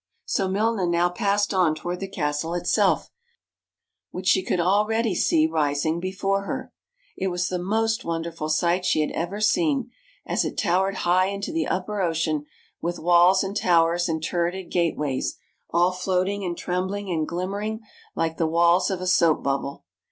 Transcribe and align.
So 0.25 0.47
Milna 0.49 0.89
now 0.89 1.09
passed 1.09 1.53
on 1.53 1.75
toward 1.75 1.99
the 1.99 2.07
castle 2.07 2.55
itself, 2.55 3.11
which 4.09 4.25
she 4.25 4.41
could 4.41 4.59
already 4.59 5.13
see 5.13 5.45
rising 5.45 5.99
before 5.99 6.45
her. 6.45 6.73
It 7.15 7.27
was 7.27 7.49
the 7.49 7.59
most 7.59 8.03
wonderful 8.03 8.49
sight 8.49 8.83
she 8.83 9.01
had 9.01 9.11
ever 9.11 9.39
seen, 9.39 9.91
as 10.25 10.43
it 10.43 10.57
towered 10.57 10.95
high 11.05 11.27
into 11.27 11.51
the 11.51 11.67
upper 11.67 12.01
ocean, 12.01 12.45
with 12.81 12.97
walls 12.97 13.43
and 13.43 13.55
towers 13.55 14.09
and 14.09 14.23
turreted 14.23 14.71
gateways, 14.71 15.37
all 15.69 15.91
floating 15.91 16.43
and 16.43 16.57
trembling 16.57 17.11
and 17.11 17.27
glimmering 17.27 17.81
like 18.15 18.37
the 18.37 18.47
walls 18.47 18.89
of 18.89 19.01
a 19.01 19.05
soap 19.07 19.43
bubble. 19.43 19.85